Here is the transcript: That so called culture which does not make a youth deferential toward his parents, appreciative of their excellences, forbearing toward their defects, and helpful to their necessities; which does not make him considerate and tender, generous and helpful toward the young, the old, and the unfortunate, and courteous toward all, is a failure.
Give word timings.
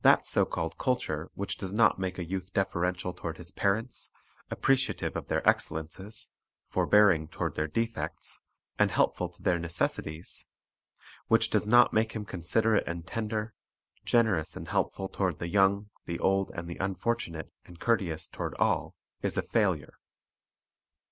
That 0.03 0.25
so 0.25 0.45
called 0.47 0.79
culture 0.79 1.29
which 1.35 1.57
does 1.57 1.75
not 1.75 1.99
make 1.99 2.17
a 2.17 2.23
youth 2.25 2.53
deferential 2.55 3.13
toward 3.13 3.37
his 3.37 3.51
parents, 3.51 4.09
appreciative 4.49 5.15
of 5.15 5.27
their 5.27 5.47
excellences, 5.47 6.31
forbearing 6.65 7.27
toward 7.27 7.53
their 7.53 7.67
defects, 7.67 8.39
and 8.79 8.89
helpful 8.89 9.29
to 9.29 9.43
their 9.43 9.59
necessities; 9.59 10.47
which 11.27 11.51
does 11.51 11.67
not 11.67 11.93
make 11.93 12.13
him 12.13 12.25
considerate 12.25 12.87
and 12.87 13.05
tender, 13.05 13.53
generous 14.03 14.57
and 14.57 14.69
helpful 14.69 15.07
toward 15.07 15.37
the 15.37 15.49
young, 15.49 15.91
the 16.07 16.17
old, 16.17 16.49
and 16.55 16.67
the 16.67 16.77
unfortunate, 16.77 17.53
and 17.65 17.79
courteous 17.79 18.27
toward 18.27 18.55
all, 18.55 18.95
is 19.21 19.37
a 19.37 19.43
failure. 19.43 19.93